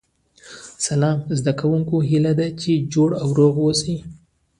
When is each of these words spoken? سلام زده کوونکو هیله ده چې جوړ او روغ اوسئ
سلام 0.87 1.19
زده 1.37 1.51
کوونکو 1.59 1.95
هیله 2.09 2.33
ده 2.39 2.47
چې 2.61 2.71
جوړ 2.93 3.09
او 3.21 3.27
روغ 3.39 3.53
اوسئ 3.63 3.97